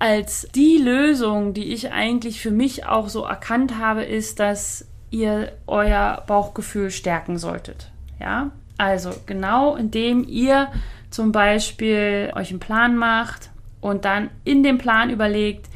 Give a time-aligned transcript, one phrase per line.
[0.00, 5.52] als die Lösung, die ich eigentlich für mich auch so erkannt habe, ist, dass ihr
[5.66, 7.92] euer Bauchgefühl stärken solltet.
[8.18, 10.68] Ja, also genau indem ihr
[11.10, 13.50] zum Beispiel euch einen Plan macht
[13.80, 15.66] und dann in dem Plan überlegt,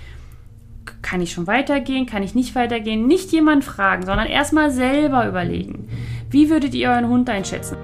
[1.02, 5.88] kann ich schon weitergehen, kann ich nicht weitergehen, nicht jemand fragen, sondern erstmal selber überlegen.
[6.30, 7.76] Wie würdet ihr euren Hund einschätzen?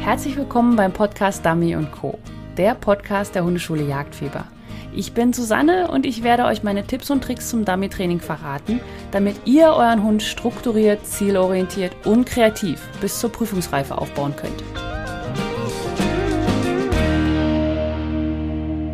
[0.00, 2.18] Herzlich willkommen beim Podcast Dummy Co.,
[2.58, 4.44] der Podcast der Hundeschule Jagdfieber.
[4.94, 8.78] Ich bin Susanne und ich werde euch meine Tipps und Tricks zum Dummy-Training verraten,
[9.10, 14.62] damit ihr euren Hund strukturiert, zielorientiert und kreativ bis zur Prüfungsreife aufbauen könnt.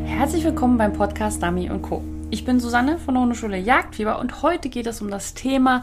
[0.07, 2.05] Herzlich willkommen beim Podcast Dummy Co.
[2.31, 5.83] Ich bin Susanne von der Hundeschule Jagdfieber und heute geht es um das Thema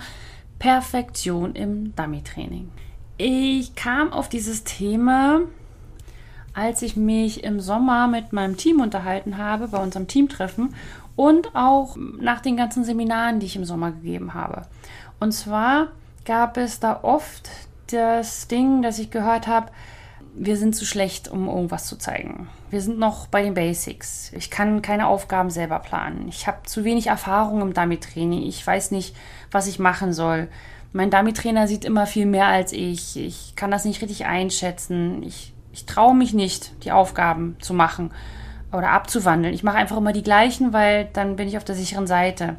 [0.60, 2.72] Perfektion im Dummy-Training.
[3.18, 5.42] Ich kam auf dieses Thema
[6.56, 10.74] als ich mich im Sommer mit meinem Team unterhalten habe, bei unserem Teamtreffen
[11.16, 14.64] und auch nach den ganzen Seminaren, die ich im Sommer gegeben habe.
[15.20, 15.90] Und zwar
[16.26, 17.50] gab es da oft
[17.92, 19.68] das Ding, dass ich gehört habe,
[20.38, 22.50] wir sind zu schlecht, um irgendwas zu zeigen.
[22.70, 24.34] Wir sind noch bei den Basics.
[24.34, 26.28] Ich kann keine Aufgaben selber planen.
[26.28, 28.44] Ich habe zu wenig Erfahrung im Dummy-Training.
[28.44, 29.16] Ich weiß nicht,
[29.52, 30.50] was ich machen soll.
[30.92, 33.16] Mein Dummy-Trainer sieht immer viel mehr als ich.
[33.16, 35.24] Ich kann das nicht richtig einschätzen.
[35.24, 38.12] Ich ich traue mich nicht, die Aufgaben zu machen
[38.72, 39.54] oder abzuwandeln.
[39.54, 42.56] Ich mache einfach immer die gleichen, weil dann bin ich auf der sicheren Seite.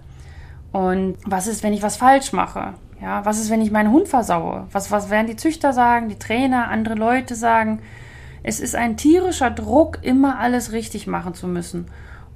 [0.70, 2.74] Und was ist, wenn ich was falsch mache?
[3.00, 4.66] Ja, was ist, wenn ich meinen Hund versaue?
[4.70, 7.80] Was, was werden die Züchter sagen, die Trainer, andere Leute sagen?
[8.42, 11.86] Es ist ein tierischer Druck, immer alles richtig machen zu müssen.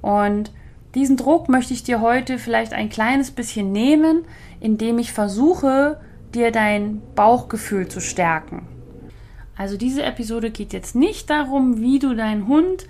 [0.01, 0.51] Und
[0.95, 4.25] diesen Druck möchte ich dir heute vielleicht ein kleines bisschen nehmen,
[4.59, 6.01] indem ich versuche,
[6.33, 8.67] dir dein Bauchgefühl zu stärken.
[9.61, 12.87] Also diese Episode geht jetzt nicht darum, wie du deinen Hund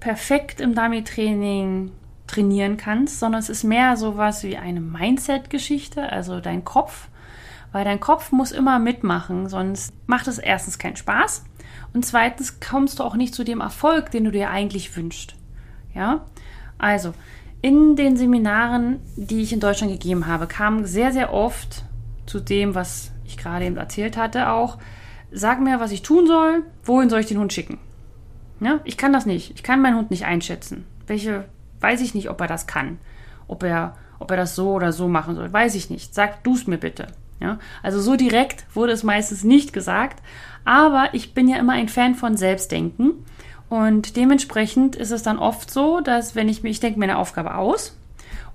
[0.00, 1.92] perfekt im Dummy-Training
[2.26, 7.06] trainieren kannst, sondern es ist mehr sowas wie eine Mindset-Geschichte, also dein Kopf,
[7.70, 11.44] weil dein Kopf muss immer mitmachen, sonst macht es erstens keinen Spaß
[11.92, 15.36] und zweitens kommst du auch nicht zu dem Erfolg, den du dir eigentlich wünschst.
[15.94, 16.26] Ja,
[16.76, 17.14] also
[17.62, 21.84] in den Seminaren, die ich in Deutschland gegeben habe, kam sehr, sehr oft
[22.26, 24.78] zu dem, was ich gerade eben erzählt hatte, auch
[25.32, 27.78] sag mir, was ich tun soll, wohin soll ich den Hund schicken?
[28.60, 29.52] Ja, ich kann das nicht.
[29.54, 30.84] Ich kann meinen Hund nicht einschätzen.
[31.06, 31.46] Welche,
[31.80, 32.98] weiß ich nicht, ob er das kann.
[33.48, 36.14] Ob er, ob er das so oder so machen soll, weiß ich nicht.
[36.14, 37.08] Sag du es mir bitte.
[37.40, 40.22] Ja, also so direkt wurde es meistens nicht gesagt,
[40.66, 43.24] aber ich bin ja immer ein Fan von Selbstdenken
[43.70, 47.16] und dementsprechend ist es dann oft so, dass wenn ich mir, ich denke mir eine
[47.16, 47.96] Aufgabe aus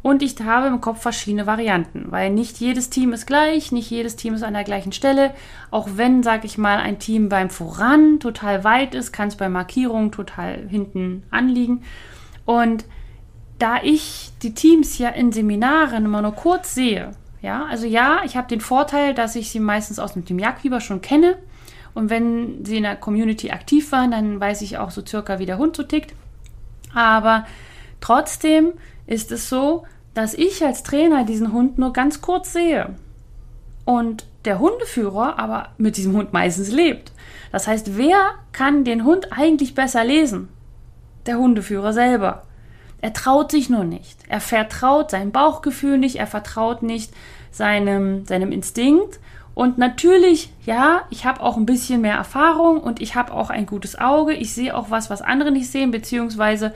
[0.05, 4.15] und ich habe im Kopf verschiedene Varianten, weil nicht jedes Team ist gleich, nicht jedes
[4.15, 5.33] Team ist an der gleichen Stelle.
[5.71, 9.49] Auch wenn, sag ich mal, ein Team beim Voran total weit ist, kann es bei
[9.49, 11.81] Markierungen total hinten anliegen.
[12.45, 12.85] Und
[13.57, 17.09] da ich die Teams ja in Seminaren immer nur kurz sehe,
[17.41, 20.81] ja, also ja, ich habe den Vorteil, dass ich sie meistens aus dem Team Jagdfieber
[20.81, 21.35] schon kenne.
[21.95, 25.47] Und wenn sie in der Community aktiv waren, dann weiß ich auch so circa, wie
[25.47, 26.13] der Hund so tickt.
[26.93, 27.47] Aber
[28.01, 28.73] trotzdem
[29.07, 29.83] ist es so,
[30.15, 32.95] dass ich als Trainer diesen Hund nur ganz kurz sehe
[33.83, 37.11] und der Hundeführer aber mit diesem Hund meistens lebt.
[37.51, 40.49] Das heißt, wer kann den Hund eigentlich besser lesen?
[41.25, 42.43] Der Hundeführer selber.
[43.01, 44.17] Er traut sich nur nicht.
[44.27, 47.11] Er vertraut seinem Bauchgefühl nicht, er vertraut nicht
[47.51, 49.19] seinem, seinem Instinkt.
[49.53, 53.65] Und natürlich, ja, ich habe auch ein bisschen mehr Erfahrung und ich habe auch ein
[53.65, 54.33] gutes Auge.
[54.33, 56.73] Ich sehe auch was, was andere nicht sehen, beziehungsweise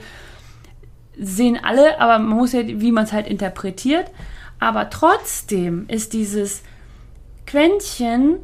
[1.20, 4.10] sehen alle, aber man muss ja, wie man es halt interpretiert.
[4.58, 6.62] Aber trotzdem ist dieses
[7.46, 8.38] Quäntchen,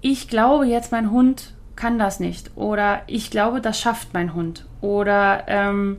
[0.00, 2.56] ich glaube jetzt, mein Hund kann das nicht.
[2.56, 4.66] Oder ich glaube, das schafft mein Hund.
[4.80, 5.98] Oder ähm,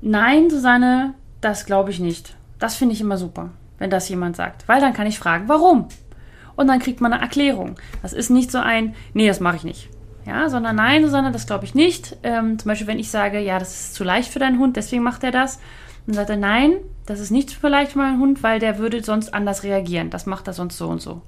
[0.00, 2.36] nein, Susanne, das glaube ich nicht.
[2.58, 4.68] Das finde ich immer super, wenn das jemand sagt.
[4.68, 5.88] Weil dann kann ich fragen, warum?
[6.56, 7.76] Und dann kriegt man eine Erklärung.
[8.02, 9.88] Das ist nicht so ein, nee, das mache ich nicht.
[10.26, 12.16] Ja, sondern nein, sondern das glaube ich nicht.
[12.22, 15.02] Ähm, zum Beispiel, wenn ich sage, ja, das ist zu leicht für deinen Hund, deswegen
[15.02, 15.58] macht er das.
[16.06, 16.76] Dann sagt er, nein,
[17.06, 20.10] das ist nicht zu leicht für meinen Hund, weil der würde sonst anders reagieren.
[20.10, 21.22] Das macht er sonst so und so.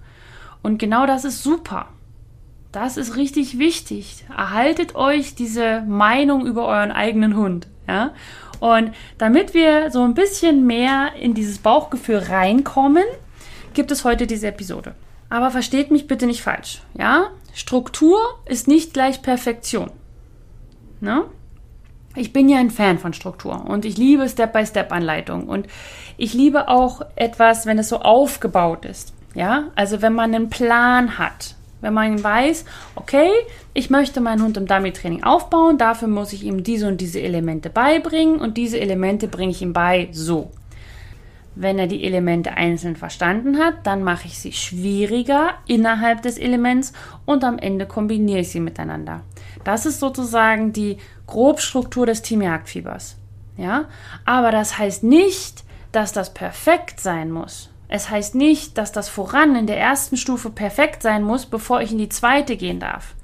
[0.62, 1.88] Und genau das ist super.
[2.72, 4.24] Das ist richtig wichtig.
[4.36, 7.68] Erhaltet euch diese Meinung über euren eigenen Hund.
[7.86, 8.14] Ja?
[8.58, 13.04] Und damit wir so ein bisschen mehr in dieses Bauchgefühl reinkommen,
[13.74, 14.94] gibt es heute diese Episode.
[15.28, 16.82] Aber versteht mich bitte nicht falsch.
[16.96, 17.26] Ja?
[17.52, 19.90] Struktur ist nicht gleich Perfektion.
[21.00, 21.24] Ne?
[22.16, 25.66] Ich bin ja ein Fan von Struktur und ich liebe Step-by-Step-Anleitung und
[26.16, 29.12] ich liebe auch etwas, wenn es so aufgebaut ist.
[29.34, 33.28] Ja, also wenn man einen Plan hat, Wenn man weiß, okay,
[33.74, 37.68] ich möchte meinen Hund im Dummy-Training aufbauen, dafür muss ich ihm diese und diese Elemente
[37.68, 40.50] beibringen und diese Elemente bringe ich ihm bei so.
[41.56, 46.92] Wenn er die Elemente einzeln verstanden hat, dann mache ich sie schwieriger innerhalb des Elements
[47.26, 49.20] und am Ende kombiniere ich sie miteinander.
[49.62, 53.16] Das ist sozusagen die Grobstruktur des Teamjagdfiebers.
[53.56, 53.84] Ja?
[54.24, 57.70] Aber das heißt nicht, dass das perfekt sein muss.
[57.86, 61.92] Es heißt nicht, dass das voran in der ersten Stufe perfekt sein muss, bevor ich
[61.92, 63.14] in die zweite gehen darf.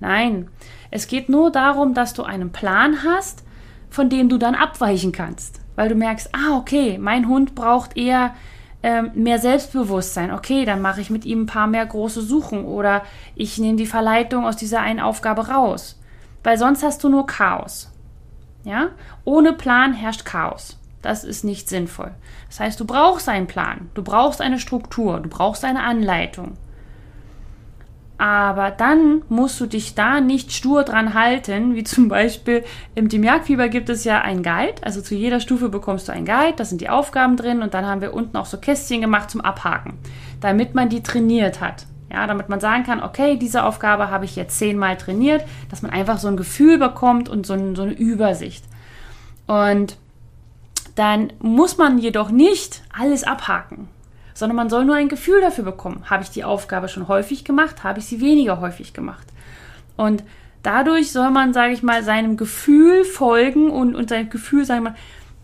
[0.00, 0.48] Nein,
[0.90, 3.44] es geht nur darum, dass du einen Plan hast,
[3.90, 8.34] von dem du dann abweichen kannst weil du merkst, ah, okay, mein Hund braucht eher
[8.82, 10.32] ähm, mehr Selbstbewusstsein.
[10.32, 13.02] Okay, dann mache ich mit ihm ein paar mehr große Suchen oder
[13.34, 16.00] ich nehme die Verleitung aus dieser einen Aufgabe raus.
[16.42, 17.90] Weil sonst hast du nur Chaos.
[18.64, 18.88] Ja?
[19.24, 20.78] Ohne Plan herrscht Chaos.
[21.02, 22.12] Das ist nicht sinnvoll.
[22.48, 26.56] Das heißt, du brauchst einen Plan, du brauchst eine Struktur, du brauchst eine Anleitung.
[28.18, 32.64] Aber dann musst du dich da nicht stur dran halten, wie zum Beispiel
[32.94, 34.82] im Team Jagdfieber gibt es ja einen Guide.
[34.82, 37.84] Also zu jeder Stufe bekommst du einen Guide, da sind die Aufgaben drin und dann
[37.84, 39.98] haben wir unten auch so Kästchen gemacht zum Abhaken,
[40.40, 41.86] damit man die trainiert hat.
[42.10, 45.90] Ja, damit man sagen kann, okay, diese Aufgabe habe ich jetzt zehnmal trainiert, dass man
[45.90, 48.64] einfach so ein Gefühl bekommt und so, ein, so eine Übersicht.
[49.46, 49.98] Und
[50.94, 53.88] dann muss man jedoch nicht alles abhaken
[54.36, 56.04] sondern man soll nur ein Gefühl dafür bekommen.
[56.10, 57.82] Habe ich die Aufgabe schon häufig gemacht?
[57.84, 59.26] Habe ich sie weniger häufig gemacht?
[59.96, 60.24] Und
[60.62, 64.90] dadurch soll man, sage ich mal, seinem Gefühl folgen und, und sein Gefühl, sagen wir
[64.90, 64.96] mal,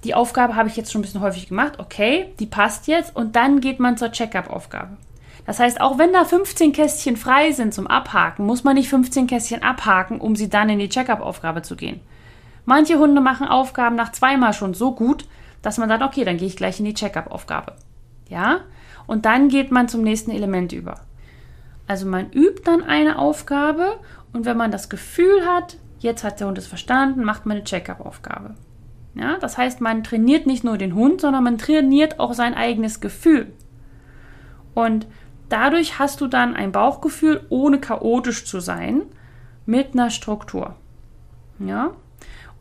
[0.04, 3.34] die Aufgabe habe ich jetzt schon ein bisschen häufig gemacht, okay, die passt jetzt und
[3.34, 4.98] dann geht man zur Check-up-Aufgabe.
[5.46, 9.26] Das heißt, auch wenn da 15 Kästchen frei sind zum Abhaken, muss man nicht 15
[9.26, 12.00] Kästchen abhaken, um sie dann in die Check-up-Aufgabe zu gehen.
[12.66, 15.24] Manche Hunde machen Aufgaben nach zweimal schon so gut,
[15.62, 17.74] dass man sagt, okay, dann gehe ich gleich in die Check-up-Aufgabe.
[18.28, 18.60] Ja?
[19.06, 21.00] Und dann geht man zum nächsten Element über.
[21.86, 23.98] Also man übt dann eine Aufgabe
[24.32, 27.64] und wenn man das Gefühl hat, jetzt hat der Hund es verstanden, macht man eine
[27.64, 28.54] Check-up-Aufgabe.
[29.14, 33.00] Ja, das heißt, man trainiert nicht nur den Hund, sondern man trainiert auch sein eigenes
[33.00, 33.52] Gefühl.
[34.74, 35.06] Und
[35.48, 39.02] dadurch hast du dann ein Bauchgefühl, ohne chaotisch zu sein,
[39.66, 40.76] mit einer Struktur.
[41.58, 41.92] Ja,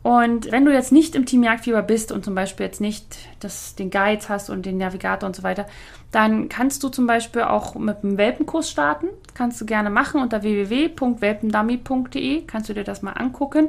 [0.02, 3.76] und wenn du jetzt nicht im Team Jagdfieber bist und zum Beispiel jetzt nicht das,
[3.76, 5.66] den Guides hast und den Navigator und so weiter,
[6.10, 9.06] dann kannst du zum Beispiel auch mit einem Welpenkurs starten.
[9.34, 12.42] Kannst du gerne machen unter www.welpendummy.de.
[12.46, 13.68] Kannst du dir das mal angucken.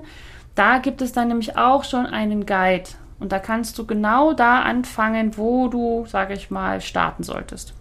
[0.56, 2.90] Da gibt es dann nämlich auch schon einen Guide.
[3.20, 7.76] Und da kannst du genau da anfangen, wo du, sage ich mal, starten solltest.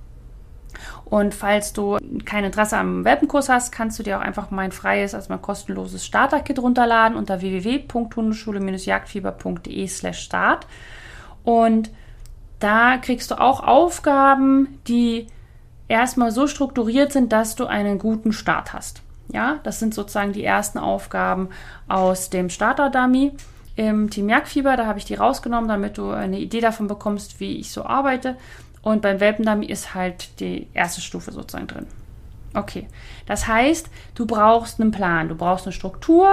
[1.12, 5.14] Und falls du kein Interesse am Welpenkurs hast, kannst du dir auch einfach mein freies,
[5.14, 10.66] also mein kostenloses Starter-Kit runterladen unter www.hundeschule-jagdfieber.de slash start.
[11.44, 11.90] Und
[12.60, 15.26] da kriegst du auch Aufgaben, die
[15.86, 19.02] erstmal so strukturiert sind, dass du einen guten Start hast.
[19.28, 21.50] Ja, das sind sozusagen die ersten Aufgaben
[21.88, 23.32] aus dem Starter-Dummy
[23.76, 24.78] im Team Jagdfieber.
[24.78, 28.38] Da habe ich die rausgenommen, damit du eine Idee davon bekommst, wie ich so arbeite.
[28.82, 31.86] Und beim Welpendummy ist halt die erste Stufe sozusagen drin.
[32.54, 32.86] Okay,
[33.26, 36.28] das heißt, du brauchst einen Plan, du brauchst eine Struktur,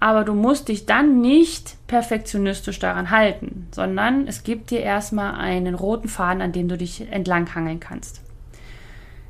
[0.00, 5.74] aber du musst dich dann nicht perfektionistisch daran halten, sondern es gibt dir erstmal einen
[5.74, 8.20] roten Faden, an dem du dich entlanghangeln kannst.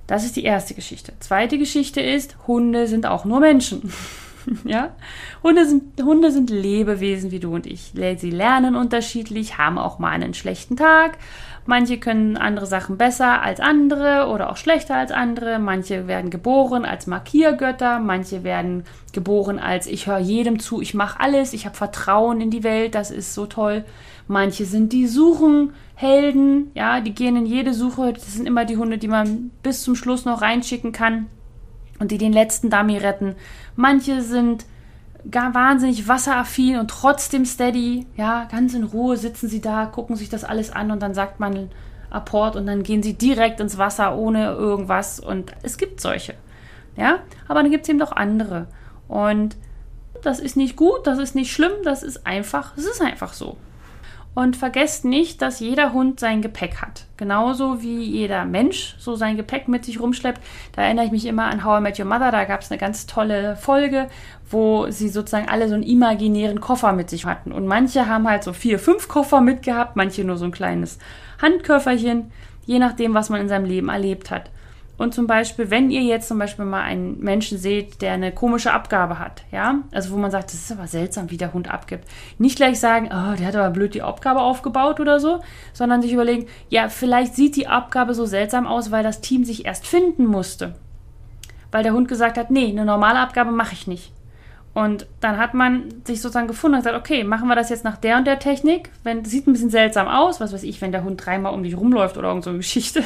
[0.06, 1.12] Das ist die erste Geschichte.
[1.20, 3.92] Zweite Geschichte ist, Hunde sind auch nur Menschen.
[4.64, 4.94] ja?
[5.42, 7.92] Hunde sind, Hunde sind Lebewesen wie du und ich.
[8.16, 11.18] Sie lernen unterschiedlich, haben auch mal einen schlechten Tag,
[11.70, 15.58] Manche können andere Sachen besser als andere oder auch schlechter als andere.
[15.58, 17.98] Manche werden geboren als Markiergötter.
[17.98, 22.50] Manche werden geboren als ich höre jedem zu, ich mache alles, ich habe Vertrauen in
[22.50, 23.84] die Welt, das ist so toll.
[24.28, 28.14] Manche sind die Suchenhelden, ja, die gehen in jede Suche.
[28.14, 31.26] Das sind immer die Hunde, die man bis zum Schluss noch reinschicken kann
[31.98, 33.34] und die den letzten Dummy retten.
[33.76, 34.64] Manche sind
[35.30, 38.06] gar wahnsinnig wasseraffin und trotzdem steady.
[38.16, 41.40] Ja, ganz in Ruhe sitzen sie da, gucken sich das alles an und dann sagt
[41.40, 41.70] man
[42.10, 45.20] Apport und dann gehen sie direkt ins Wasser ohne irgendwas.
[45.20, 46.34] Und es gibt solche.
[46.96, 48.66] Ja, aber dann gibt es eben doch andere.
[49.06, 49.56] Und
[50.22, 53.56] das ist nicht gut, das ist nicht schlimm, das ist einfach, es ist einfach so.
[54.38, 57.06] Und vergesst nicht, dass jeder Hund sein Gepäck hat.
[57.16, 60.40] Genauso wie jeder Mensch so sein Gepäck mit sich rumschleppt.
[60.76, 62.30] Da erinnere ich mich immer an How I Met Your Mother.
[62.30, 64.06] Da gab es eine ganz tolle Folge,
[64.48, 67.50] wo sie sozusagen alle so einen imaginären Koffer mit sich hatten.
[67.50, 71.00] Und manche haben halt so vier, fünf Koffer mitgehabt, manche nur so ein kleines
[71.42, 72.30] Handköfferchen,
[72.64, 74.52] je nachdem, was man in seinem Leben erlebt hat.
[74.98, 78.72] Und zum Beispiel, wenn ihr jetzt zum Beispiel mal einen Menschen seht, der eine komische
[78.72, 82.04] Abgabe hat, ja, also wo man sagt, das ist aber seltsam, wie der Hund abgibt,
[82.38, 85.40] nicht gleich sagen, oh, der hat aber blöd die Abgabe aufgebaut oder so,
[85.72, 89.64] sondern sich überlegen, ja, vielleicht sieht die Abgabe so seltsam aus, weil das Team sich
[89.64, 90.74] erst finden musste.
[91.70, 94.12] weil der Hund gesagt hat, nee, eine normale Abgabe mache ich nicht.
[94.74, 97.96] Und dann hat man sich sozusagen gefunden und gesagt, okay, machen wir das jetzt nach
[97.96, 98.90] der und der Technik.
[99.02, 101.76] Wenn, sieht ein bisschen seltsam aus, was weiß ich, wenn der Hund dreimal um dich
[101.76, 103.02] rumläuft oder irgend so eine Geschichte.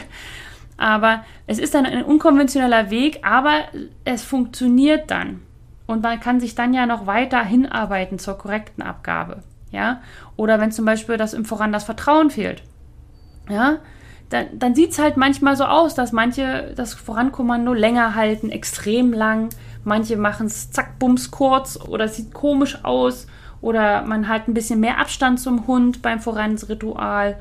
[0.76, 3.64] Aber es ist dann ein unkonventioneller Weg, aber
[4.04, 5.42] es funktioniert dann.
[5.86, 9.42] Und man kann sich dann ja noch weiter hinarbeiten zur korrekten Abgabe.
[9.70, 10.00] Ja?
[10.36, 12.62] Oder wenn zum Beispiel das im Voran das Vertrauen fehlt.
[13.48, 13.78] Ja,
[14.30, 19.12] dann, dann sieht es halt manchmal so aus, dass manche das Vorankommando länger halten, extrem
[19.12, 19.50] lang.
[19.84, 23.26] Manche machen es zack, bums, kurz oder es sieht komisch aus.
[23.60, 27.36] Oder man hat ein bisschen mehr Abstand zum Hund beim Voransritual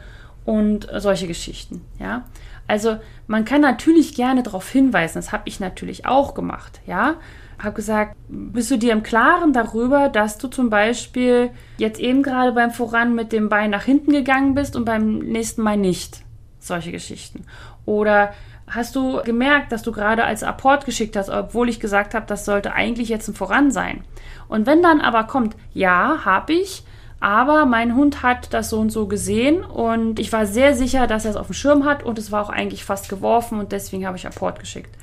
[0.45, 1.85] und solche Geschichten.
[1.99, 2.25] Ja,
[2.67, 6.81] also man kann natürlich gerne darauf hinweisen, das habe ich natürlich auch gemacht.
[6.85, 7.15] Ja,
[7.63, 12.53] habe gesagt, bist du dir im Klaren darüber, dass du zum Beispiel jetzt eben gerade
[12.53, 16.23] beim Voran mit dem Bein nach hinten gegangen bist und beim nächsten Mal nicht?
[16.59, 17.45] Solche Geschichten.
[17.85, 18.33] Oder
[18.67, 22.45] hast du gemerkt, dass du gerade als Apport geschickt hast, obwohl ich gesagt habe, das
[22.45, 24.03] sollte eigentlich jetzt ein Voran sein?
[24.47, 26.83] Und wenn dann aber kommt, ja, habe ich,
[27.21, 31.23] aber mein Hund hat das so und so gesehen und ich war sehr sicher, dass
[31.23, 34.07] er es auf dem Schirm hat und es war auch eigentlich fast geworfen und deswegen
[34.07, 34.93] habe ich Apport geschickt.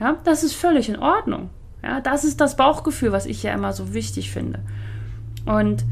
[0.00, 1.50] Ja, das ist völlig in Ordnung.
[1.82, 4.60] Ja, das ist das Bauchgefühl, was ich ja immer so wichtig finde.
[5.44, 5.84] Und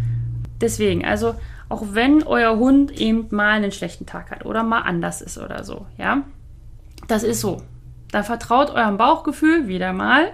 [0.62, 1.34] deswegen, also
[1.68, 5.64] auch wenn euer Hund eben mal einen schlechten Tag hat oder mal anders ist oder
[5.64, 6.22] so, ja,
[7.08, 7.60] das ist so.
[8.10, 10.28] Dann vertraut eurem Bauchgefühl wieder mal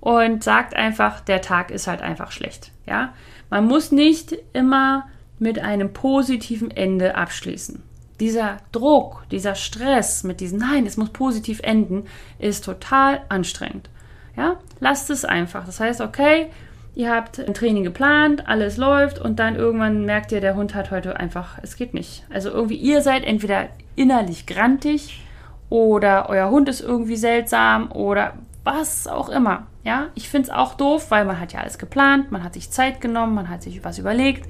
[0.00, 3.12] und sagt einfach, der Tag ist halt einfach schlecht, ja.
[3.50, 7.82] Man muss nicht immer mit einem positiven Ende abschließen.
[8.20, 12.04] Dieser Druck, dieser Stress mit diesem Nein, es muss positiv enden,
[12.38, 13.88] ist total anstrengend.
[14.36, 15.64] Ja, lasst es einfach.
[15.64, 16.48] Das heißt, okay,
[16.94, 20.90] ihr habt ein Training geplant, alles läuft und dann irgendwann merkt ihr, der Hund hat
[20.90, 22.24] heute einfach, es geht nicht.
[22.30, 25.24] Also irgendwie ihr seid entweder innerlich grantig
[25.70, 29.66] oder euer Hund ist irgendwie seltsam oder was auch immer.
[29.84, 32.70] Ja, ich finde es auch doof, weil man hat ja alles geplant, man hat sich
[32.70, 34.48] Zeit genommen, man hat sich was überlegt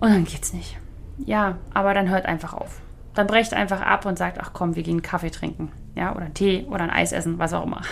[0.00, 0.76] und dann geht's nicht.
[1.24, 2.80] Ja, aber dann hört einfach auf.
[3.14, 5.70] Dann brecht einfach ab und sagt, ach komm, wir gehen Kaffee trinken.
[5.94, 7.82] Ja, oder einen Tee oder ein Eis essen, was auch immer.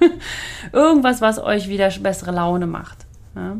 [0.72, 3.06] Irgendwas, was euch wieder bessere Laune macht.
[3.34, 3.56] Ja?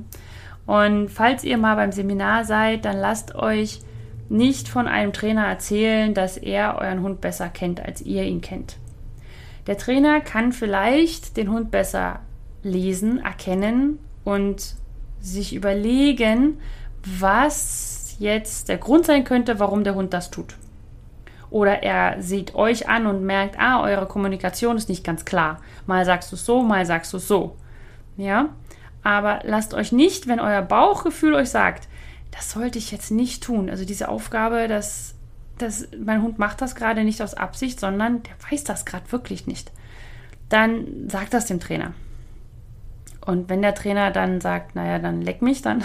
[0.66, 3.80] Und falls ihr mal beim Seminar seid, dann lasst euch
[4.28, 8.76] nicht von einem Trainer erzählen, dass er euren Hund besser kennt, als ihr ihn kennt.
[9.66, 12.20] Der Trainer kann vielleicht den Hund besser
[12.62, 14.74] lesen, erkennen und
[15.20, 16.58] sich überlegen,
[17.04, 20.56] was jetzt der Grund sein könnte, warum der Hund das tut.
[21.50, 25.60] Oder er sieht euch an und merkt, ah, eure Kommunikation ist nicht ganz klar.
[25.86, 27.56] Mal sagst du es so, mal sagst du es so.
[28.16, 28.50] Ja?
[29.02, 31.88] Aber lasst euch nicht, wenn euer Bauchgefühl euch sagt,
[32.32, 33.70] das sollte ich jetzt nicht tun.
[33.70, 35.13] Also diese Aufgabe, dass,
[35.58, 39.46] dass mein Hund macht das gerade nicht aus Absicht, sondern der weiß das gerade wirklich
[39.46, 39.70] nicht.
[40.48, 41.92] Dann sagt das dem Trainer.
[43.24, 45.82] Und wenn der Trainer dann sagt, naja, dann leck mich, dann,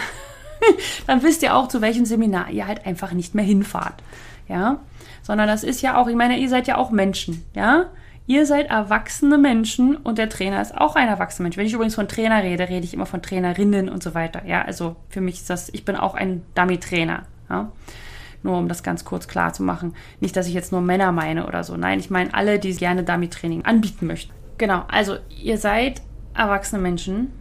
[1.07, 4.03] dann wisst ihr auch, zu welchem Seminar ihr halt einfach nicht mehr hinfahrt.
[4.47, 4.79] Ja,
[5.21, 7.85] sondern das ist ja auch, ich meine, ihr seid ja auch Menschen, ja?
[8.25, 11.57] Ihr seid erwachsene Menschen und der Trainer ist auch ein erwachsener Mensch.
[11.57, 14.45] Wenn ich übrigens von Trainer rede, rede ich immer von Trainerinnen und so weiter.
[14.45, 17.23] Ja, also für mich ist das, ich bin auch ein Dummy-Trainer.
[17.49, 17.71] Ja?
[18.43, 19.95] Nur um das ganz kurz klar zu machen.
[20.21, 21.75] Nicht, dass ich jetzt nur Männer meine oder so.
[21.75, 24.33] Nein, ich meine alle, die gerne Dummy-Training anbieten möchten.
[24.57, 26.01] Genau, also ihr seid
[26.33, 27.31] erwachsene Menschen,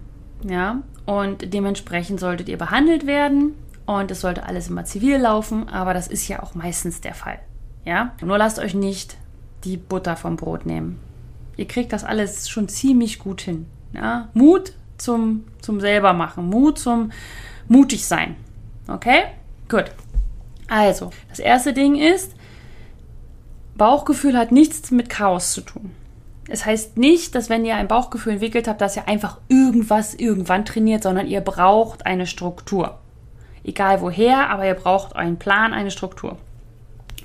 [0.48, 3.54] ja, und dementsprechend solltet ihr behandelt werden
[3.86, 7.38] und es sollte alles immer zivil laufen, aber das ist ja auch meistens der Fall.
[7.86, 8.12] Ja?
[8.20, 9.16] Nur lasst euch nicht
[9.64, 11.00] die Butter vom Brot nehmen.
[11.56, 13.64] Ihr kriegt das alles schon ziemlich gut hin.
[13.94, 14.28] Ja?
[14.34, 17.10] Mut zum, zum selber machen, Mut zum
[17.66, 18.36] mutig sein.
[18.86, 19.22] Okay?
[19.70, 19.86] Gut.
[20.68, 22.34] Also, das erste Ding ist,
[23.76, 25.92] Bauchgefühl hat nichts mit Chaos zu tun.
[26.48, 30.64] Es heißt nicht, dass wenn ihr ein Bauchgefühl entwickelt habt, dass ihr einfach irgendwas irgendwann
[30.64, 32.98] trainiert, sondern ihr braucht eine Struktur.
[33.64, 36.38] Egal woher, aber ihr braucht einen Plan, eine Struktur.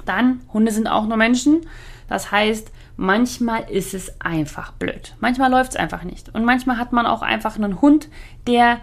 [0.05, 1.61] Dann, Hunde sind auch nur Menschen.
[2.09, 5.15] Das heißt, manchmal ist es einfach blöd.
[5.21, 6.35] Manchmal läuft es einfach nicht.
[6.35, 8.09] Und manchmal hat man auch einfach einen Hund,
[8.45, 8.79] der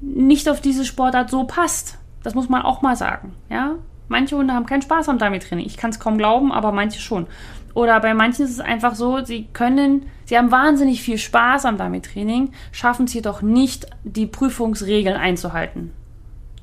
[0.00, 1.98] nicht auf diese Sportart so passt.
[2.22, 3.34] Das muss man auch mal sagen.
[3.50, 3.74] Ja?
[4.12, 5.64] Manche Hunde haben keinen Spaß am Dummy-Training.
[5.64, 7.26] Ich kann es kaum glauben, aber manche schon.
[7.72, 11.78] Oder bei manchen ist es einfach so, sie können, sie haben wahnsinnig viel Spaß am
[11.78, 15.92] Dummy-Training, schaffen es jedoch nicht, die Prüfungsregeln einzuhalten.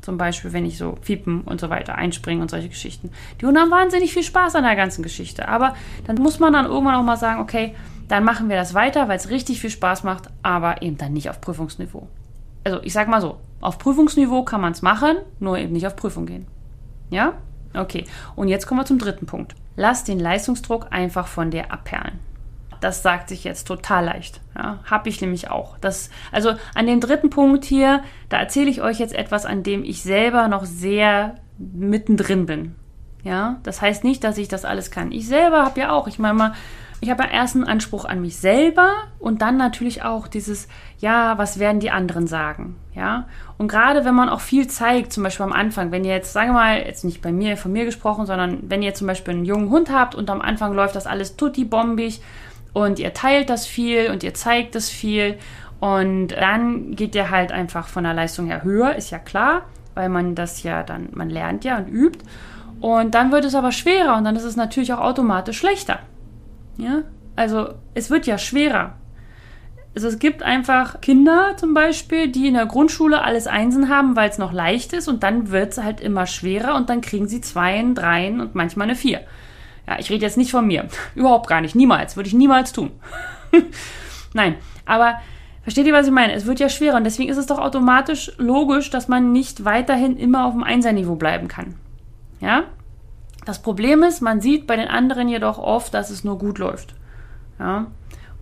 [0.02, 3.10] Zum Beispiel, wenn ich so fiepen und so weiter einspringen und solche Geschichten.
[3.42, 5.48] Die Hunde haben wahnsinnig viel Spaß an der ganzen Geschichte.
[5.48, 5.74] Aber
[6.06, 7.74] dann muss man dann irgendwann auch mal sagen, okay,
[8.10, 11.32] dann machen wir das weiter, weil es richtig viel Spaß macht, aber eben dann nicht
[11.32, 12.08] auf Prüfungsniveau.
[12.64, 15.96] Also ich sag mal so, auf Prüfungsniveau kann man es machen, nur eben nicht auf
[15.96, 16.46] Prüfung gehen.
[17.10, 17.34] Ja?
[17.74, 18.06] Okay.
[18.36, 19.56] Und jetzt kommen wir zum dritten Punkt.
[19.76, 22.20] Lass den Leistungsdruck einfach von dir abperlen.
[22.82, 24.40] das sagt sich jetzt total leicht.
[24.56, 25.78] Ja, habe ich nämlich auch.
[25.80, 29.84] Das, also an dem dritten Punkt hier, da erzähle ich euch jetzt etwas, an dem
[29.84, 32.76] ich selber noch sehr mittendrin bin.
[33.24, 35.12] Ja, das heißt nicht, dass ich das alles kann.
[35.12, 36.54] Ich selber habe ja auch, ich meine mal,
[37.02, 40.68] ich habe ja erst einen Anspruch an mich selber und dann natürlich auch dieses,
[41.00, 42.76] ja, was werden die anderen sagen?
[42.94, 43.28] Ja,
[43.58, 46.50] und gerade wenn man auch viel zeigt, zum Beispiel am Anfang, wenn ihr jetzt, sagen
[46.50, 49.46] wir mal, jetzt nicht bei mir, von mir gesprochen, sondern wenn ihr zum Beispiel einen
[49.46, 52.22] jungen Hund habt und am Anfang läuft das alles tutti-bombig
[52.74, 55.38] und ihr teilt das viel und ihr zeigt das viel
[55.80, 59.62] und dann geht der halt einfach von der Leistung her höher, ist ja klar,
[59.96, 62.20] weil man das ja dann, man lernt ja und übt.
[62.82, 66.00] Und dann wird es aber schwerer und dann ist es natürlich auch automatisch schlechter.
[66.80, 67.04] Ja,
[67.36, 68.96] also es wird ja schwerer.
[69.96, 74.30] Also es gibt einfach Kinder zum Beispiel, die in der Grundschule alles Einsen haben, weil
[74.30, 77.42] es noch leicht ist und dann wird es halt immer schwerer und dann kriegen sie
[77.42, 79.22] Zweien, Dreien und manchmal eine Vier.
[79.88, 80.88] Ja, ich rede jetzt nicht von mir.
[81.16, 81.76] Überhaupt gar nicht.
[81.76, 82.16] Niemals.
[82.16, 82.92] Würde ich niemals tun.
[84.34, 84.56] Nein,
[84.86, 85.20] aber
[85.64, 86.34] versteht ihr, was ich meine?
[86.34, 90.16] Es wird ja schwerer und deswegen ist es doch automatisch logisch, dass man nicht weiterhin
[90.18, 91.76] immer auf dem Einserniveau bleiben kann.
[92.40, 92.66] Ja?
[93.50, 96.94] Das Problem ist, man sieht bei den anderen jedoch oft, dass es nur gut läuft.
[97.58, 97.88] Ja?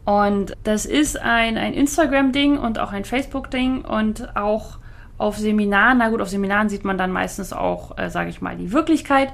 [0.03, 4.79] Und das ist ein, ein Instagram-Ding und auch ein Facebook-Ding und auch
[5.17, 8.57] auf Seminaren, na gut, auf Seminaren sieht man dann meistens auch, äh, sage ich mal,
[8.57, 9.31] die Wirklichkeit.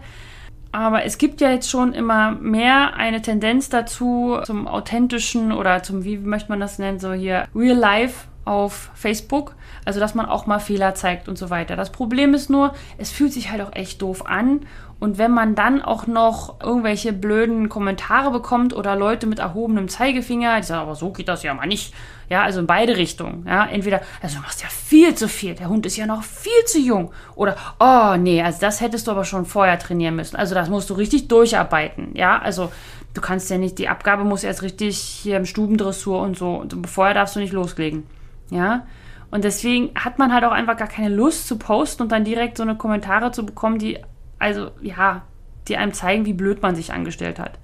[0.71, 6.03] Aber es gibt ja jetzt schon immer mehr eine Tendenz dazu, zum authentischen oder zum,
[6.03, 9.55] wie möchte man das nennen, so hier, Real Life auf Facebook.
[9.85, 11.75] Also, dass man auch mal Fehler zeigt und so weiter.
[11.75, 14.61] Das Problem ist nur, es fühlt sich halt auch echt doof an.
[14.99, 20.57] Und wenn man dann auch noch irgendwelche blöden Kommentare bekommt oder Leute mit erhobenem Zeigefinger,
[20.61, 21.93] die sagen, aber so geht das ja mal nicht.
[22.29, 23.45] Ja, also in beide Richtungen.
[23.45, 26.63] Ja, entweder, also du machst ja viel zu viel, der Hund ist ja noch viel
[26.65, 27.11] zu jung.
[27.35, 30.37] Oder, oh nee, also das hättest du aber schon vorher trainieren müssen.
[30.37, 32.15] Also das musst du richtig durcharbeiten.
[32.15, 32.71] Ja, also
[33.13, 36.55] du kannst ja nicht, die Abgabe muss erst richtig hier im Stubendressur und so.
[36.55, 38.07] Und vorher darfst du nicht loslegen.
[38.49, 38.85] Ja,
[39.31, 42.57] und deswegen hat man halt auch einfach gar keine Lust zu posten und dann direkt
[42.57, 43.97] so eine Kommentare zu bekommen, die,
[44.37, 45.23] also, ja,
[45.67, 47.57] die einem zeigen, wie blöd man sich angestellt hat.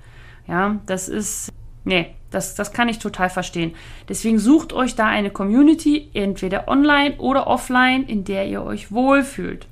[0.48, 1.52] Ja, das ist,
[1.84, 3.76] nee, das, das kann ich total verstehen.
[4.08, 9.68] Deswegen sucht euch da eine Community, entweder online oder offline, in der ihr euch wohlfühlt.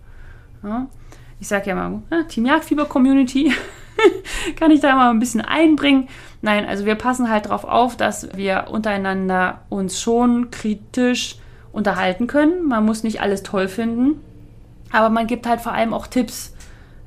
[0.64, 0.88] Ja,
[1.40, 3.54] ich sage ja mal, ja, Team Jagdfieber Community
[4.56, 6.10] kann ich da mal ein bisschen einbringen.
[6.42, 11.38] Nein, also wir passen halt darauf auf, dass wir untereinander uns schon kritisch
[11.72, 12.68] unterhalten können.
[12.68, 14.22] Man muss nicht alles toll finden,
[14.92, 16.54] aber man gibt halt vor allem auch Tipps.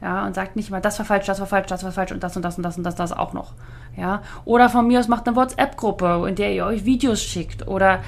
[0.02, 2.22] Ja, und sagt nicht immer, das war falsch, das war falsch, das war falsch und
[2.22, 3.52] das und das und das und das, das auch noch.
[3.96, 8.00] Ja, oder von mir aus macht eine WhatsApp-Gruppe, in der ihr euch Videos schickt oder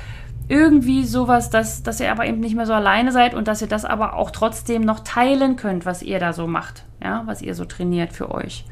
[0.48, 3.68] irgendwie sowas, dass, dass ihr aber eben nicht mehr so alleine seid und dass ihr
[3.68, 7.54] das aber auch trotzdem noch teilen könnt, was ihr da so macht, ja, was ihr
[7.54, 8.64] so trainiert für euch.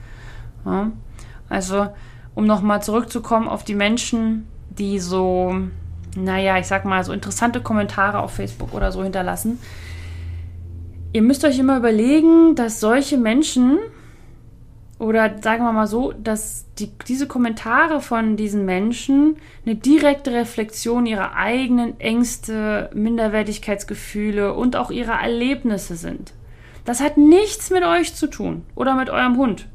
[0.65, 0.91] Ja?
[1.49, 1.89] Also,
[2.35, 5.55] um nochmal zurückzukommen auf die Menschen, die so
[6.17, 9.59] naja, ich sag mal, so interessante Kommentare auf Facebook oder so hinterlassen.
[11.13, 13.79] Ihr müsst euch immer überlegen, dass solche Menschen
[14.99, 21.07] oder sagen wir mal so, dass die, diese Kommentare von diesen Menschen eine direkte Reflexion
[21.07, 26.35] ihrer eigenen Ängste, Minderwertigkeitsgefühle und auch ihrer Erlebnisse sind.
[26.85, 29.67] Das hat nichts mit euch zu tun oder mit eurem Hund.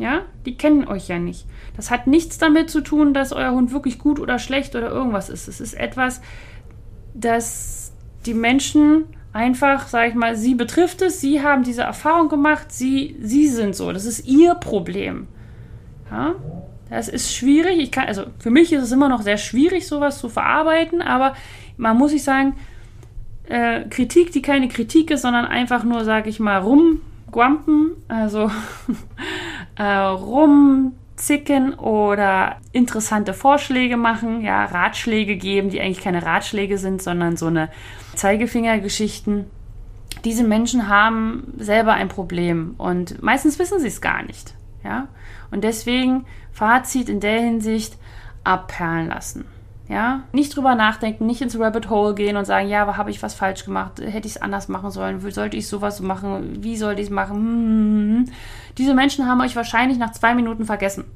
[0.00, 1.44] Ja, die kennen euch ja nicht.
[1.76, 5.28] Das hat nichts damit zu tun, dass euer Hund wirklich gut oder schlecht oder irgendwas
[5.28, 5.46] ist.
[5.46, 6.22] Es ist etwas,
[7.12, 7.92] das
[8.24, 13.14] die Menschen einfach, sag ich mal, sie betrifft es, sie haben diese Erfahrung gemacht, sie,
[13.20, 13.92] sie sind so.
[13.92, 15.28] Das ist ihr Problem.
[16.10, 16.34] Ja,
[16.88, 17.78] das ist schwierig.
[17.78, 21.34] Ich kann, also für mich ist es immer noch sehr schwierig, sowas zu verarbeiten, aber
[21.76, 22.56] man muss sich sagen,
[23.48, 28.50] äh, Kritik, die keine Kritik ist, sondern einfach nur, sag ich mal, rumguampen, also
[29.80, 37.38] äh, rumzicken oder interessante Vorschläge machen, ja, Ratschläge geben, die eigentlich keine Ratschläge sind, sondern
[37.38, 37.70] so eine
[38.14, 39.46] Zeigefingergeschichten.
[40.26, 45.08] Diese Menschen haben selber ein Problem und meistens wissen sie es gar nicht, ja.
[45.50, 47.96] Und deswegen Fazit in der Hinsicht
[48.44, 49.46] abperlen lassen.
[49.90, 53.34] Ja, nicht drüber nachdenken, nicht ins Rabbit Hole gehen und sagen, ja, habe ich was
[53.34, 53.98] falsch gemacht?
[53.98, 55.20] Hätte ich es anders machen sollen?
[55.32, 56.62] Sollte ich sowas machen?
[56.62, 57.36] Wie sollte ich es machen?
[57.36, 58.32] Hm, hm, hm.
[58.78, 61.06] Diese Menschen haben euch wahrscheinlich nach zwei Minuten vergessen.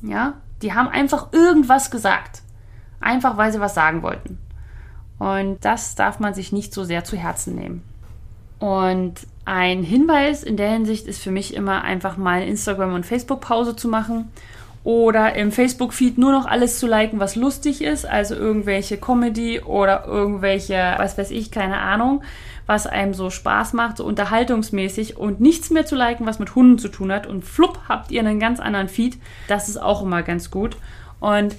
[0.00, 2.40] Ja, die haben einfach irgendwas gesagt.
[2.98, 4.38] Einfach weil sie was sagen wollten.
[5.18, 7.82] Und das darf man sich nicht so sehr zu Herzen nehmen.
[8.58, 13.76] Und ein Hinweis in der Hinsicht ist für mich immer einfach mal Instagram- und Facebook-Pause
[13.76, 14.30] zu machen
[14.88, 20.06] oder im Facebook-Feed nur noch alles zu liken, was lustig ist, also irgendwelche Comedy oder
[20.06, 22.22] irgendwelche, was weiß ich, keine Ahnung,
[22.64, 26.78] was einem so Spaß macht, so unterhaltungsmäßig und nichts mehr zu liken, was mit Hunden
[26.78, 29.18] zu tun hat und flupp habt ihr einen ganz anderen Feed.
[29.46, 30.78] Das ist auch immer ganz gut.
[31.20, 31.54] Und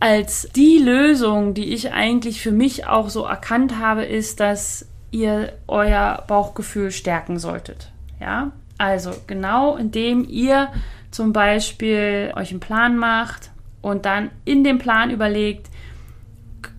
[0.00, 5.52] als die Lösung, die ich eigentlich für mich auch so erkannt habe, ist, dass ihr
[5.68, 7.92] euer Bauchgefühl stärken solltet.
[8.18, 10.70] Ja, also genau indem ihr
[11.10, 15.68] zum Beispiel euch einen Plan macht und dann in dem Plan überlegt,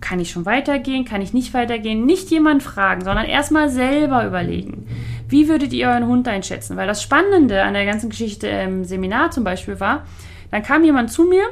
[0.00, 4.86] kann ich schon weitergehen, kann ich nicht weitergehen, nicht jemand fragen, sondern erstmal selber überlegen.
[5.28, 6.76] Wie würdet ihr euren Hund einschätzen?
[6.76, 10.04] Weil das Spannende an der ganzen Geschichte im Seminar zum Beispiel war,
[10.50, 11.44] dann kam jemand zu mir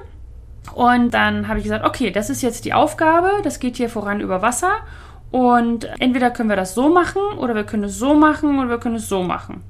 [0.74, 4.20] und dann habe ich gesagt, okay, das ist jetzt die Aufgabe, das geht hier voran
[4.20, 4.78] über Wasser
[5.30, 8.78] und entweder können wir das so machen oder wir können es so machen oder wir
[8.78, 9.62] können es so machen.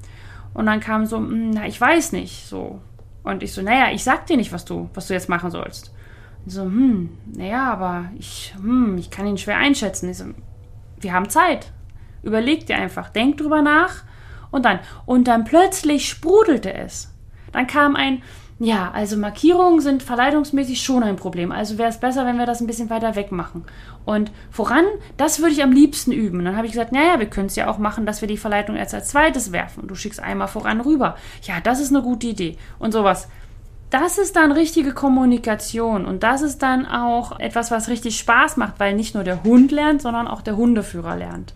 [0.54, 2.80] Und dann kam so, hm, na, ich weiß nicht, so.
[3.22, 5.92] Und ich so, naja, ich sag dir nicht, was du, was du jetzt machen sollst.
[6.44, 10.08] Und so, hm, naja, aber ich, hm, ich kann ihn schwer einschätzen.
[10.08, 10.26] Ich so,
[11.00, 11.72] wir haben Zeit.
[12.22, 14.04] Überleg dir einfach, denk drüber nach
[14.50, 14.80] und dann.
[15.06, 17.14] Und dann plötzlich sprudelte es.
[17.52, 18.22] Dann kam ein,
[18.60, 21.52] ja, also Markierungen sind verleitungsmäßig schon ein Problem.
[21.52, 23.64] Also wäre es besser, wenn wir das ein bisschen weiter weg machen.
[24.04, 24.84] Und voran,
[25.16, 26.44] das würde ich am liebsten üben.
[26.44, 28.74] Dann habe ich gesagt, naja, wir können es ja auch machen, dass wir die Verleitung
[28.74, 29.86] erst als zweites werfen.
[29.86, 31.16] Du schickst einmal voran rüber.
[31.42, 32.56] Ja, das ist eine gute Idee.
[32.80, 33.28] Und sowas.
[33.90, 38.78] Das ist dann richtige Kommunikation und das ist dann auch etwas, was richtig Spaß macht,
[38.80, 41.54] weil nicht nur der Hund lernt, sondern auch der Hundeführer lernt.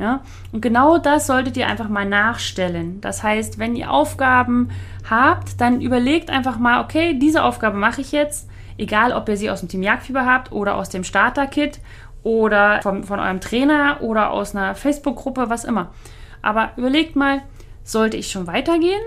[0.00, 0.22] Ja?
[0.50, 3.02] Und genau das solltet ihr einfach mal nachstellen.
[3.02, 4.70] Das heißt, wenn ihr Aufgaben
[5.08, 9.50] habt, dann überlegt einfach mal, okay, diese Aufgabe mache ich jetzt, egal ob ihr sie
[9.50, 11.80] aus dem Team Jagdfieber habt oder aus dem Starter-Kit
[12.22, 15.92] oder von, von eurem Trainer oder aus einer Facebook-Gruppe, was immer.
[16.40, 17.42] Aber überlegt mal,
[17.84, 19.02] sollte ich schon weitergehen?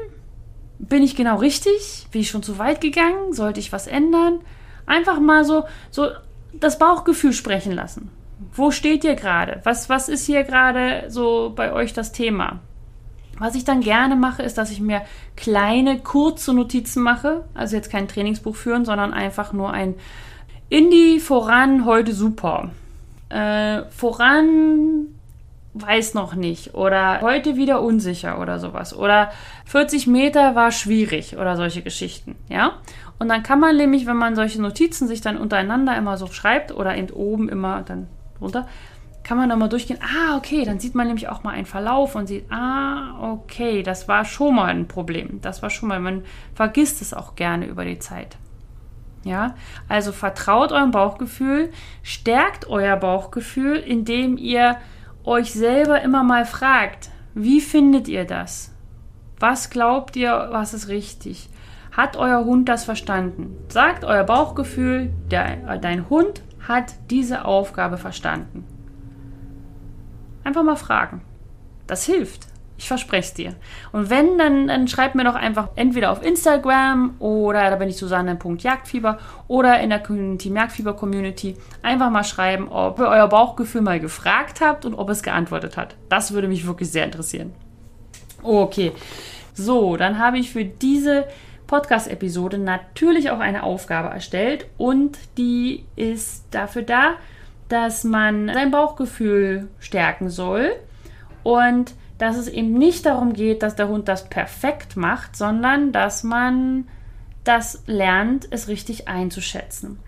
[0.77, 2.07] Bin ich genau richtig?
[2.11, 3.33] Bin ich schon zu weit gegangen?
[3.33, 4.41] Sollte ich was ändern?
[4.85, 6.09] Einfach mal so, so
[6.53, 8.11] das Bauchgefühl sprechen lassen.
[8.53, 9.61] Wo steht ihr gerade?
[9.63, 12.59] Was, was ist hier gerade so bei euch das Thema?
[13.39, 15.01] Was ich dann gerne mache, ist, dass ich mir
[15.35, 17.45] kleine, kurze Notizen mache.
[17.53, 19.95] Also jetzt kein Trainingsbuch führen, sondern einfach nur ein
[20.69, 22.71] Indie voran, heute super.
[23.29, 25.07] Äh, voran
[25.73, 29.31] weiß noch nicht oder heute wieder unsicher oder sowas oder
[29.65, 32.73] 40 Meter war schwierig oder solche Geschichten, ja.
[33.19, 36.71] Und dann kann man nämlich, wenn man solche Notizen sich dann untereinander immer so schreibt
[36.71, 38.07] oder eben oben immer dann
[38.43, 38.67] runter,
[39.23, 39.99] kann man da mal durchgehen.
[40.01, 44.07] Ah, okay, dann sieht man nämlich auch mal einen Verlauf und sieht, ah, okay, das
[44.07, 45.39] war schon mal ein Problem.
[45.41, 48.37] Das war schon mal, man vergisst es auch gerne über die Zeit.
[49.23, 49.55] Ja,
[49.87, 54.77] also vertraut eurem Bauchgefühl, stärkt euer Bauchgefühl, indem ihr
[55.23, 58.73] euch selber immer mal fragt, wie findet ihr das?
[59.39, 61.49] Was glaubt ihr, was ist richtig?
[61.93, 63.55] Hat euer Hund das verstanden?
[63.69, 68.65] Sagt euer Bauchgefühl, der, dein Hund hat diese Aufgabe verstanden?
[70.43, 71.21] Einfach mal fragen.
[71.87, 72.47] Das hilft.
[72.77, 73.55] Ich verspreche es dir.
[73.91, 77.97] Und wenn, dann, dann schreibt mir doch einfach entweder auf Instagram oder da bin ich
[77.97, 83.99] Susanne.jagdfieber oder in der Team Jagdfieber Community einfach mal schreiben, ob ihr euer Bauchgefühl mal
[83.99, 85.95] gefragt habt und ob es geantwortet hat.
[86.09, 87.53] Das würde mich wirklich sehr interessieren.
[88.41, 88.91] Okay.
[89.53, 91.25] So, dann habe ich für diese
[91.67, 97.15] Podcast-Episode natürlich auch eine Aufgabe erstellt und die ist dafür da,
[97.69, 100.71] dass man sein Bauchgefühl stärken soll
[101.43, 106.23] und dass es eben nicht darum geht, dass der Hund das perfekt macht, sondern dass
[106.23, 106.87] man
[107.43, 109.99] das lernt, es richtig einzuschätzen.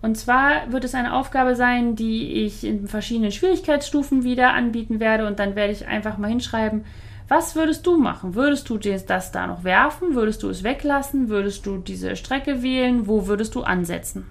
[0.00, 5.26] Und zwar wird es eine Aufgabe sein, die ich in verschiedenen Schwierigkeitsstufen wieder anbieten werde
[5.26, 6.84] und dann werde ich einfach mal hinschreiben,
[7.26, 8.34] was würdest du machen?
[8.34, 10.14] Würdest du das da noch werfen?
[10.14, 11.28] Würdest du es weglassen?
[11.28, 13.06] Würdest du diese Strecke wählen?
[13.06, 14.24] Wo würdest du ansetzen?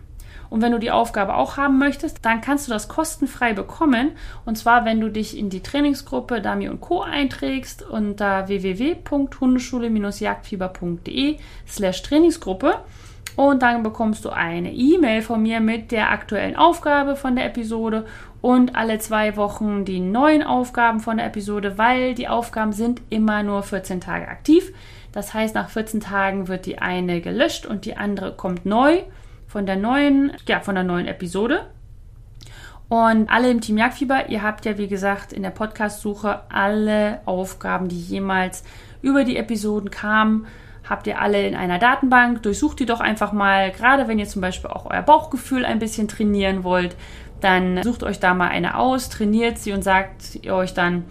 [0.49, 4.13] Und wenn du die Aufgabe auch haben möchtest, dann kannst du das kostenfrei bekommen.
[4.45, 7.01] Und zwar, wenn du dich in die Trainingsgruppe Dami und Co.
[7.01, 12.75] einträgst unter www.hundeschule-jagdfieber.de slash Trainingsgruppe.
[13.37, 18.07] Und dann bekommst du eine E-Mail von mir mit der aktuellen Aufgabe von der Episode
[18.41, 23.43] und alle zwei Wochen die neuen Aufgaben von der Episode, weil die Aufgaben sind immer
[23.43, 24.73] nur 14 Tage aktiv.
[25.11, 29.03] Das heißt, nach 14 Tagen wird die eine gelöscht und die andere kommt neu
[29.45, 31.67] von der neuen, ja, von der neuen Episode.
[32.89, 37.87] Und alle im Team Jagdfieber, ihr habt ja wie gesagt in der Podcast-Suche alle Aufgaben,
[37.87, 38.63] die jemals
[39.03, 40.47] über die Episoden kamen,
[40.89, 42.43] habt ihr alle in einer Datenbank.
[42.43, 46.07] Durchsucht die doch einfach mal, gerade wenn ihr zum Beispiel auch euer Bauchgefühl ein bisschen
[46.07, 46.95] trainieren wollt,
[47.41, 51.05] dann sucht euch da mal eine aus, trainiert sie und sagt ihr euch dann,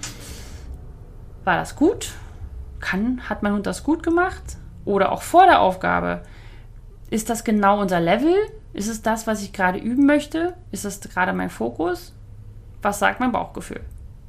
[1.45, 2.12] war das gut?
[2.81, 4.43] Kann, hat mein Hund das gut gemacht?
[4.85, 6.23] Oder auch vor der Aufgabe,
[7.11, 8.35] ist das genau unser Level?
[8.73, 10.55] Ist es das, was ich gerade üben möchte?
[10.71, 12.15] Ist das gerade mein Fokus?
[12.83, 13.81] Was sagt mein Bauchgefühl?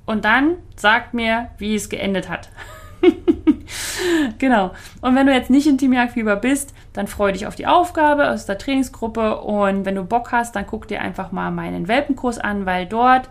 [0.06, 2.50] Und dann sagt mir, wie es geendet hat.
[4.38, 4.72] genau.
[5.02, 8.30] Und wenn du jetzt nicht in Team Jagdfieber bist, dann freue dich auf die Aufgabe
[8.30, 9.40] aus der Trainingsgruppe.
[9.42, 13.30] Und wenn du Bock hast, dann guck dir einfach mal meinen Welpenkurs an, weil dort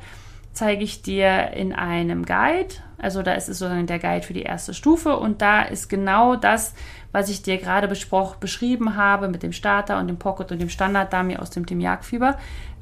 [0.52, 4.42] zeige ich dir in einem Guide, also da ist es sozusagen der Guide für die
[4.42, 6.74] erste Stufe und da ist genau das,
[7.12, 11.36] was ich dir gerade beschrieben habe mit dem Starter und dem Pocket und dem Standard-Dummy
[11.36, 12.38] aus dem Team Jagdfieber,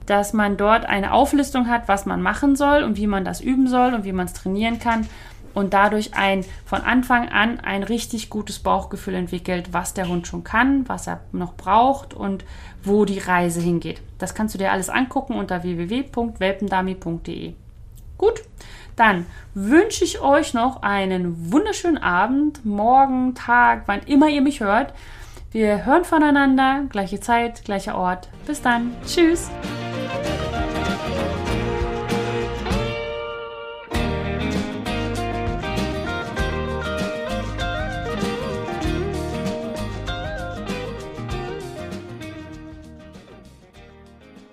[0.06, 3.66] dass man dort eine Auflistung hat, was man machen soll und wie man das üben
[3.66, 5.08] soll und wie man es trainieren kann
[5.54, 10.44] und dadurch ein von Anfang an ein richtig gutes Bauchgefühl entwickelt, was der Hund schon
[10.44, 12.44] kann, was er noch braucht und
[12.82, 14.02] wo die Reise hingeht.
[14.18, 17.54] Das kannst du dir alles angucken unter www.welpendami.de.
[18.18, 18.42] Gut,
[18.96, 24.92] dann wünsche ich euch noch einen wunderschönen Abend, morgen, Tag, wann immer ihr mich hört.
[25.50, 28.28] Wir hören voneinander, gleiche Zeit, gleicher Ort.
[28.46, 28.92] Bis dann.
[29.06, 29.50] Tschüss.